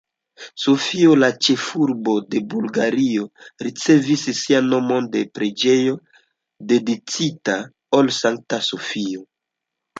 [0.61, 3.27] Sofio, la ĉefurbo de Bulgario,
[3.67, 5.95] ricevis sian nomon de preĝejo
[6.73, 7.61] dediĉita
[8.01, 9.27] al Sankta Sofio.